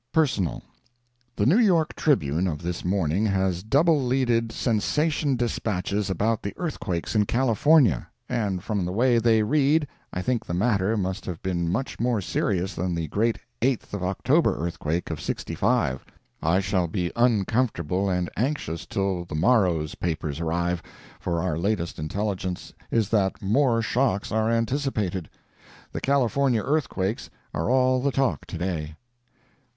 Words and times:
Personal. 0.11 0.63
The 1.35 1.45
New 1.45 1.59
York 1.59 1.95
Tribune 1.95 2.47
of 2.47 2.63
this 2.63 2.83
morning 2.83 3.23
has 3.27 3.61
double 3.61 4.03
leaded 4.03 4.51
sensation 4.51 5.35
despatches 5.35 6.09
about 6.09 6.41
the 6.41 6.55
earthquakes 6.57 7.13
in 7.13 7.27
California, 7.27 8.07
and 8.27 8.63
from 8.63 8.83
the 8.83 8.91
way 8.91 9.19
they 9.19 9.43
read 9.43 9.87
I 10.11 10.23
think 10.23 10.43
the 10.43 10.55
matter 10.55 10.97
must 10.97 11.23
have 11.27 11.39
been 11.43 11.71
much 11.71 11.99
more 11.99 12.19
serious 12.19 12.73
than 12.73 12.95
the 12.95 13.09
great 13.09 13.37
8th 13.61 13.93
of 13.93 14.01
October 14.01 14.57
earthquake 14.65 15.11
of 15.11 15.21
'65. 15.21 16.03
I 16.41 16.59
shall 16.61 16.87
be 16.87 17.11
uncomfortable 17.15 18.09
and 18.09 18.27
anxious 18.35 18.87
till 18.87 19.25
the 19.25 19.35
morrow's 19.35 19.93
papers 19.93 20.39
arrive, 20.39 20.81
for 21.19 21.43
our 21.43 21.59
latest 21.59 21.99
intelligence 21.99 22.73
is 22.89 23.09
that 23.09 23.39
more 23.39 23.83
shocks 23.83 24.31
are 24.31 24.49
anticipated. 24.49 25.29
The 25.91 26.01
California 26.01 26.63
earthquakes 26.63 27.29
are 27.53 27.69
all 27.69 28.01
the 28.01 28.11
talk 28.11 28.47
to 28.47 28.57
day. 28.57 28.95